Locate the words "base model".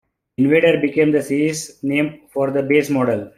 2.63-3.29